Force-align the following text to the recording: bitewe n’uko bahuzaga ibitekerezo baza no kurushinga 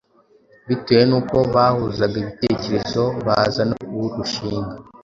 bitewe 0.67 1.03
n’uko 1.09 1.37
bahuzaga 1.53 2.15
ibitekerezo 2.21 3.03
baza 3.25 3.61
no 3.69 3.77
kurushinga 3.87 4.73